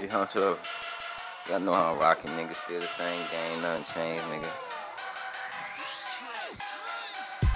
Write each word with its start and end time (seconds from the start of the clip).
You 0.00 0.08
huncho. 0.08 0.58
Y'all 1.48 1.60
know 1.60 1.72
how 1.72 1.94
I'm 1.94 1.98
rocking, 1.98 2.30
nigga. 2.32 2.54
Still 2.54 2.80
the 2.80 2.86
same 2.86 3.20
game, 3.30 3.62
nothing 3.62 3.84
changed, 3.94 4.24
nigga. 4.26 4.50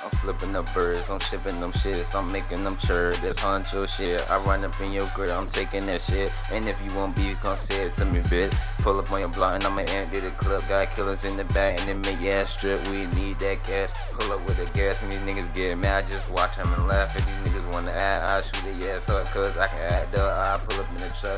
I'm 0.03 0.09
flipping 0.11 0.57
up 0.57 0.73
birds, 0.73 1.11
I'm 1.11 1.21
shipping 1.21 1.61
them 1.61 1.73
shits, 1.73 2.15
I'm 2.15 2.33
making 2.33 2.65
them 2.65 2.79
chirp. 2.79 3.17
That's 3.17 3.39
huncho 3.39 3.87
shit. 3.87 4.25
I 4.31 4.43
run 4.45 4.65
up 4.65 4.81
in 4.81 4.93
your 4.93 5.07
grill, 5.15 5.39
I'm 5.39 5.47
taking 5.47 5.85
that 5.87 6.01
shit. 6.01 6.33
And 6.51 6.67
if 6.67 6.81
you 6.83 6.91
want 6.97 7.17
beef, 7.17 7.39
come 7.41 7.55
say 7.55 7.83
it 7.83 7.93
to 7.93 8.07
me, 8.07 8.21
bitch. 8.21 8.51
Pull 8.83 8.99
up 8.99 9.13
on 9.13 9.21
your 9.21 9.29
block 9.29 9.57
and 9.57 9.65
I'ma 9.65 9.83
empty 9.83 10.21
the 10.21 10.31
club. 10.31 10.67
Got 10.71 10.91
killers 10.97 11.27
in 11.27 11.37
the 11.37 11.45
back 11.53 11.79
and 11.79 11.87
then 11.87 12.01
make 12.01 12.19
your 12.19 12.33
ass 12.33 12.57
strip. 12.57 12.81
We 12.89 13.05
need 13.15 13.39
that 13.41 13.63
gas. 13.67 13.93
Pull 14.19 14.33
up 14.33 14.41
with 14.47 14.57
the 14.57 14.73
gas 14.73 15.03
and 15.03 15.13
these 15.13 15.21
niggas 15.21 15.55
get 15.55 15.77
mad. 15.77 16.05
I 16.05 16.09
just 16.09 16.31
watch 16.31 16.57
them 16.57 16.73
and 16.73 16.89
laugh. 16.89 17.15
If 17.15 17.27
these 17.27 17.53
niggas 17.53 17.71
wanna 17.71 17.93
act, 17.93 18.27
I 18.27 18.41
shoot 18.41 18.81
their 18.81 18.97
ass 18.97 19.11
up. 19.11 19.27
Cause 19.27 19.59
I 19.59 19.67
can 19.67 19.83
act 19.83 20.17
up. 20.17 20.47
I 20.47 20.65
pull 20.65 20.81
up 20.81 20.89
in 20.89 20.97
the 20.97 21.15
truck. 21.21 21.30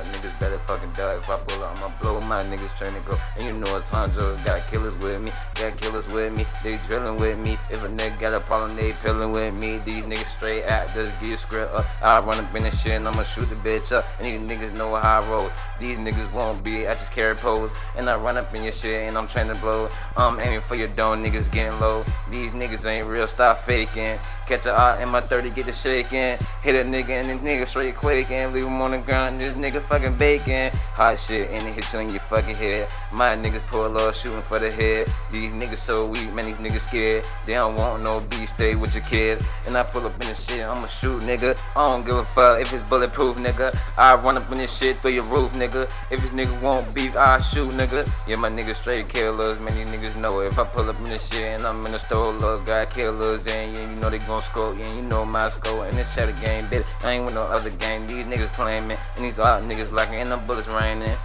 If 1.11 1.29
I 1.29 1.38
pull 1.38 1.62
up, 1.65 1.77
I'ma 1.79 1.92
blow 2.01 2.20
my 2.23 2.42
niggas 2.45 2.77
trying 2.79 2.95
to 2.95 3.01
go. 3.09 3.19
And 3.37 3.47
you 3.47 3.52
know 3.52 3.77
it's 3.77 3.91
Huncho. 3.91 4.45
Got 4.45 4.62
killers 4.70 4.97
with 4.98 5.20
me. 5.20 5.30
Got 5.55 5.77
killers 5.77 6.06
with 6.12 6.37
me. 6.37 6.45
They 6.62 6.79
drilling 6.87 7.16
with 7.19 7.38
me. 7.38 7.59
If 7.70 7.83
a 7.83 7.88
nigga 7.88 8.19
got 8.19 8.34
a 8.34 8.41
problem, 8.41 8.77
they 8.77 8.93
pillin' 8.93 9.33
with 9.33 9.55
me. 9.55 9.79
These 9.84 10.05
niggas 10.05 10.27
straight 10.27 10.65
actors. 10.65 11.10
Get 11.20 11.29
your 11.29 11.38
script 11.38 11.74
up. 11.74 11.87
I 12.02 12.20
run 12.20 12.38
up 12.38 12.55
in 12.55 12.65
the 12.65 12.70
shit 12.70 12.93
and 12.93 13.07
I'ma 13.09 13.23
shoot 13.23 13.48
the 13.48 13.57
bitch 13.57 13.93
up. 13.93 14.05
And 14.20 14.27
these 14.27 14.41
niggas 14.41 14.74
know 14.77 14.95
how 14.96 15.23
I 15.23 15.29
roll. 15.29 15.51
These 15.83 15.99
niggas 15.99 16.33
won't 16.33 16.63
be. 16.63 16.87
I 16.87 16.95
just 16.95 17.11
carry 17.11 17.35
pose. 17.35 17.73
And 17.97 18.09
I 18.09 18.15
run 18.15 18.37
up 18.37 18.55
in 18.55 18.63
your 18.63 18.73
shit 18.73 19.09
and 19.09 19.19
I'm 19.19 19.27
trying 19.27 19.49
to 19.49 19.57
blow. 19.57 19.89
I'm 20.16 20.39
aiming 20.39 20.61
for 20.61 20.77
your 20.77 20.87
dome, 20.87 21.24
niggas 21.24 21.51
getting 21.51 21.79
low. 21.80 22.05
These 22.30 22.52
niggas 22.52 22.87
ain't 22.87 23.09
real, 23.09 23.27
stop 23.27 23.59
faking. 23.65 24.16
Catch 24.47 24.66
a 24.66 24.71
eye 24.71 25.02
in 25.02 25.09
my 25.09 25.21
30, 25.21 25.51
get 25.51 25.66
the 25.66 25.73
shaking. 25.73 26.39
Hit 26.63 26.77
a 26.77 26.85
nigga 26.89 27.11
and 27.11 27.30
this 27.30 27.39
nigga 27.39 27.66
straight 27.66 27.97
quaking. 27.97 28.52
Leave 28.52 28.65
him 28.65 28.80
on 28.80 28.93
the 28.93 28.99
ground, 28.99 29.41
this 29.41 29.55
nigga 29.55 29.83
fucking 29.83 30.16
baking. 30.19 30.71
Hot 30.95 31.19
shit 31.19 31.51
and 31.51 31.66
it 31.66 31.74
hit 31.74 31.93
you 31.93 31.99
in 31.99 32.11
your 32.11 32.21
fucking 32.21 32.55
head. 32.55 32.87
My 33.13 33.35
niggas 33.35 33.67
pull 33.67 33.99
up, 33.99 34.15
shooting 34.15 34.43
for 34.43 34.61
the 34.61 34.71
head. 34.71 35.09
These 35.33 35.52
niggas 35.52 35.79
so 35.79 36.07
weak, 36.07 36.33
man, 36.33 36.46
these 36.46 36.59
niggas 36.59 36.87
scared. 36.89 37.27
They 37.45 37.55
don't 37.55 37.74
want 37.74 38.05
no 38.05 38.21
beef, 38.21 38.49
stay 38.49 38.77
with 38.77 38.95
your 38.95 39.05
kids. 39.05 39.45
And 39.67 39.77
I 39.77 39.83
pull 39.83 40.07
up 40.07 40.15
in 40.21 40.29
this 40.29 40.46
shit, 40.46 40.65
I'ma 40.65 40.87
shoot, 40.87 41.23
nigga. 41.23 41.59
I 41.77 41.83
don't 41.91 42.07
give 42.07 42.17
a 42.17 42.24
fuck 42.24 42.61
if 42.61 42.73
it's 42.73 42.89
bulletproof, 42.89 43.37
nigga. 43.37 43.77
I 43.99 44.15
run 44.15 44.37
up 44.37 44.51
in 44.52 44.59
this 44.59 44.77
shit 44.77 44.99
through 44.99 45.13
your 45.13 45.24
roof, 45.24 45.51
nigga. 45.55 45.71
If 46.10 46.20
this 46.20 46.30
nigga 46.32 46.60
won't 46.60 46.92
beef, 46.95 47.16
I 47.16 47.40
shoot, 47.40 47.70
nigga. 47.70 48.09
Yeah, 48.28 48.37
my 48.37 48.51
niggas 48.51 48.76
straight 48.76 49.09
killers, 49.09 49.59
many 49.59 49.84
niggas 49.90 50.16
know 50.16 50.40
it. 50.40 50.48
If 50.48 50.59
I 50.59 50.65
pull 50.65 50.88
up 50.88 50.96
in 50.98 51.04
this 51.04 51.30
shit 51.30 51.54
and 51.54 51.66
I'm 51.66 51.84
in 51.87 51.92
the 51.92 51.98
store, 51.98 52.32
look, 52.32 52.66
got 52.66 52.90
killers, 52.90 53.46
and 53.46 53.76
yeah, 53.76 53.90
you 53.90 53.96
know 53.96 54.10
they 54.10 54.18
gon' 54.18 54.43
score, 54.43 54.74
yeah, 54.74 54.95
you 54.95 55.02
know 55.02 55.24
my 55.24 55.48
score. 55.48 55.84
And 55.84 55.96
this 55.96 56.15
chatter 56.15 56.32
game, 56.40 56.65
bitch, 56.65 56.87
I 57.04 57.12
ain't 57.12 57.24
with 57.24 57.34
no 57.34 57.43
other 57.43 57.70
game. 57.70 58.06
These 58.06 58.26
niggas 58.26 58.87
me, 58.87 58.96
and 59.16 59.24
these 59.24 59.38
other 59.38 59.66
niggas 59.66 59.90
lacking, 59.90 60.20
and 60.20 60.30
the 60.30 60.37
bullets 60.37 60.68
raining. 60.68 61.16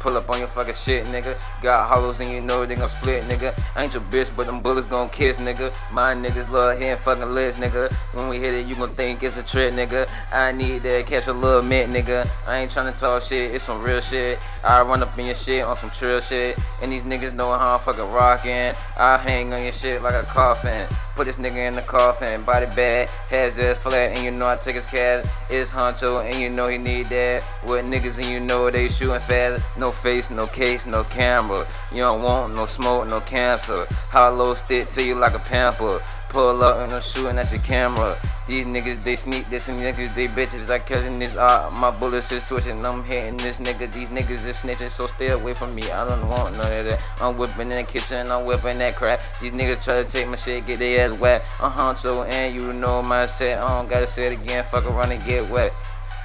Pull 0.00 0.16
up 0.16 0.30
on 0.30 0.38
your 0.38 0.48
fucking 0.48 0.74
shit, 0.74 1.04
nigga. 1.06 1.38
Got 1.62 1.86
hollows 1.86 2.20
and 2.20 2.30
you 2.30 2.40
know 2.40 2.64
they 2.64 2.74
gon' 2.74 2.88
split, 2.88 3.22
nigga. 3.24 3.52
Ain't 3.76 3.92
your 3.92 4.02
bitch, 4.02 4.34
but 4.34 4.46
them 4.46 4.60
bullets 4.60 4.86
gon' 4.86 5.10
kiss, 5.10 5.38
nigga. 5.38 5.70
My 5.92 6.14
niggas 6.14 6.48
love 6.48 6.78
hitting 6.78 6.96
fucking 6.96 7.34
lids, 7.34 7.58
nigga. 7.58 7.92
When 8.14 8.30
we 8.30 8.38
hit 8.38 8.54
it, 8.54 8.66
you 8.66 8.74
gon' 8.76 8.94
think 8.94 9.22
it's 9.22 9.36
a 9.36 9.42
trick, 9.42 9.74
nigga. 9.74 10.08
I 10.32 10.52
need 10.52 10.82
that 10.84 11.06
catch 11.06 11.26
a 11.26 11.34
little 11.34 11.62
mint, 11.62 11.92
nigga. 11.92 12.26
I 12.46 12.60
ain't 12.60 12.70
tryna 12.70 12.98
talk 12.98 13.22
shit, 13.22 13.54
it's 13.54 13.64
some 13.64 13.82
real 13.82 14.00
shit. 14.00 14.38
I 14.64 14.80
run 14.80 15.02
up 15.02 15.16
in 15.18 15.26
your 15.26 15.34
shit 15.34 15.64
on 15.64 15.76
some 15.76 15.90
trill 15.90 16.20
shit. 16.22 16.58
And 16.82 16.90
these 16.90 17.02
niggas 17.02 17.34
know 17.34 17.52
how 17.52 17.74
I'm 17.74 17.80
fucking 17.80 18.10
rockin'. 18.10 18.74
I 18.96 19.18
hang 19.18 19.52
on 19.52 19.62
your 19.62 19.72
shit 19.72 20.00
like 20.02 20.14
a 20.14 20.22
coffin. 20.22 20.86
Put 21.20 21.26
this 21.26 21.36
nigga 21.36 21.68
in 21.68 21.74
the 21.76 21.82
coffin, 21.82 22.42
body 22.44 22.64
bag, 22.74 23.10
heads 23.28 23.58
ass 23.58 23.78
flat, 23.80 24.16
and 24.16 24.24
you 24.24 24.30
know 24.30 24.48
I 24.48 24.56
take 24.56 24.76
his 24.76 24.86
cash. 24.86 25.22
It's 25.50 25.70
Huncho, 25.70 26.24
and 26.24 26.40
you 26.40 26.48
know 26.48 26.68
he 26.68 26.78
need 26.78 27.08
that. 27.08 27.44
With 27.62 27.84
niggas, 27.84 28.16
and 28.16 28.26
you 28.26 28.40
know 28.40 28.70
they 28.70 28.88
shooting 28.88 29.20
fast. 29.20 29.78
No 29.78 29.92
face, 29.92 30.30
no 30.30 30.46
case, 30.46 30.86
no 30.86 31.04
camera. 31.04 31.66
You 31.92 31.98
don't 31.98 32.22
want 32.22 32.54
no 32.54 32.64
smoke, 32.64 33.06
no 33.08 33.20
cancer. 33.20 33.84
Hollow 34.10 34.54
stick 34.54 34.88
to 34.90 35.02
you 35.04 35.14
like 35.14 35.34
a 35.34 35.38
pamper. 35.38 36.02
Pull 36.30 36.62
up 36.64 36.78
and 36.78 36.92
I'm 36.92 37.02
shooting 37.02 37.38
at 37.38 37.52
your 37.52 37.60
camera. 37.62 38.16
These 38.48 38.66
niggas, 38.66 39.04
they 39.04 39.14
sneak 39.14 39.44
this 39.46 39.68
and 39.68 39.78
niggas, 39.78 40.16
they 40.16 40.26
bitches. 40.26 40.68
I 40.68 40.80
catching 40.80 41.20
this 41.20 41.36
art. 41.36 41.72
My 41.74 41.92
bullets 41.92 42.32
is 42.32 42.44
twitching. 42.48 42.84
I'm 42.84 43.04
hitting 43.04 43.36
this 43.36 43.60
nigga. 43.60 43.92
These 43.92 44.08
niggas 44.08 44.44
is 44.48 44.62
snitching, 44.62 44.88
so 44.88 45.06
stay 45.06 45.28
away 45.28 45.54
from 45.54 45.76
me. 45.76 45.88
I 45.92 46.08
don't 46.08 46.26
want 46.26 46.56
none 46.56 46.72
of 46.72 46.84
that. 46.86 46.98
I'm 47.20 47.38
whipping 47.38 47.70
in 47.70 47.76
the 47.76 47.84
kitchen, 47.84 48.32
I'm 48.32 48.46
whipping 48.46 48.78
that 48.78 48.96
crap. 48.96 49.22
These 49.40 49.52
niggas 49.52 49.84
try 49.84 50.02
to 50.02 50.08
take 50.08 50.28
my 50.28 50.34
shit, 50.34 50.66
get 50.66 50.80
their 50.80 51.08
ass 51.08 51.20
wet. 51.20 51.44
I'm 51.60 51.70
huncho 51.70 52.28
and 52.28 52.52
you 52.52 52.72
know 52.72 53.02
my 53.02 53.26
set. 53.26 53.58
I 53.58 53.78
don't 53.78 53.88
gotta 53.88 54.08
say 54.08 54.32
it 54.32 54.40
again. 54.40 54.64
Fuck 54.64 54.86
around 54.86 55.12
and 55.12 55.24
get 55.24 55.48
wet. 55.50 55.72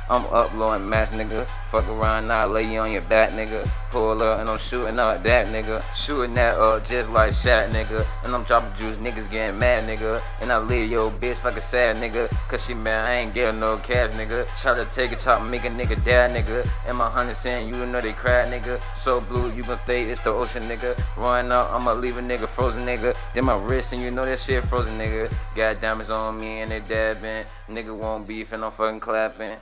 I'm 0.07 0.25
uploading 0.25 0.88
mass 0.88 1.11
nigga. 1.11 1.45
Fuck 1.71 1.88
around 1.88 2.27
now, 2.27 2.45
lay 2.45 2.71
you 2.71 2.79
on 2.79 2.91
your 2.91 3.01
back 3.01 3.31
nigga. 3.31 3.67
Pull 3.89 4.21
up 4.21 4.39
and 4.39 4.49
I'm 4.49 4.59
shooting 4.59 4.99
out 4.99 5.23
that 5.23 5.47
nigga. 5.47 5.83
Shooting 5.95 6.35
that 6.35 6.59
up 6.59 6.85
just 6.85 7.09
like 7.09 7.31
Shaq 7.31 7.69
nigga. 7.69 8.05
And 8.23 8.35
I'm 8.35 8.43
dropping 8.43 8.75
juice, 8.75 8.97
niggas 8.97 9.31
getting 9.31 9.57
mad 9.57 9.89
nigga. 9.89 10.21
And 10.41 10.51
I 10.51 10.59
leave 10.59 10.91
your 10.91 11.09
bitch 11.09 11.38
fucking 11.38 11.61
sad 11.61 11.95
nigga. 11.97 12.29
Cause 12.49 12.66
she 12.66 12.75
mad, 12.75 13.09
I 13.09 13.13
ain't 13.16 13.33
getting 13.33 13.59
no 13.59 13.77
cash 13.77 14.11
nigga. 14.11 14.45
Try 14.61 14.75
to 14.75 14.85
take 14.85 15.11
a 15.11 15.16
chop, 15.16 15.43
make 15.47 15.66
a 15.66 15.69
nigga 15.69 16.01
dad 16.03 16.35
nigga. 16.35 16.67
And 16.87 16.97
my 16.97 17.09
hundred 17.09 17.35
saying 17.35 17.67
you 17.67 17.85
know 17.87 17.99
they 17.99 18.13
cry 18.13 18.45
nigga. 18.45 18.79
So 18.95 19.22
blue, 19.22 19.51
you 19.53 19.63
gon' 19.63 19.79
think 19.87 20.09
it's 20.09 20.22
the 20.22 20.29
ocean 20.29 20.63
nigga. 20.63 20.95
Run 21.17 21.51
up, 21.51 21.72
I'ma 21.72 21.93
leave 21.93 22.17
a 22.17 22.22
nigga 22.22 22.47
frozen 22.47 22.85
nigga. 22.85 23.16
Then 23.33 23.45
my 23.45 23.57
wrist 23.57 23.93
and 23.93 24.03
you 24.03 24.11
know 24.11 24.23
that 24.23 24.39
shit 24.39 24.63
frozen 24.66 24.99
nigga. 24.99 25.33
Got 25.55 25.81
diamonds 25.81 26.11
on 26.11 26.39
me 26.39 26.59
and 26.59 26.69
they 26.69 26.81
dabbing. 26.81 27.45
Nigga 27.69 27.97
won't 27.97 28.27
beef 28.27 28.53
and 28.53 28.63
I'm 28.63 28.72
fucking 28.72 28.99
clapping. 28.99 29.57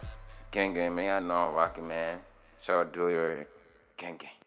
Gang 0.53 0.75
gang, 0.75 0.94
man. 0.94 1.24
I 1.24 1.28
know 1.28 1.50
I'm 1.50 1.56
rocking, 1.56 1.88
man. 1.88 2.19
Shout 2.62 2.86
out 2.86 2.94
to 2.94 3.09
your 3.09 3.47
gang 3.97 4.18
gang. 4.18 4.43